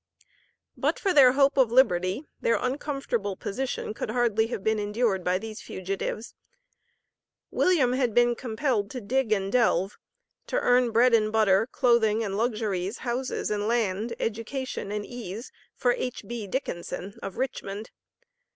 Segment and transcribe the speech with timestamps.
[0.75, 5.37] But for their hope of liberty, their uncomfortable position could hardly have been endured by
[5.37, 6.33] these fugitives.
[7.51, 9.99] William had been compelled to dig and delve,
[10.47, 15.91] to earn bread and butter, clothing and luxuries, houses and land, education and ease for
[15.93, 16.47] H.B.
[16.47, 17.91] Dickinson, of Richmond.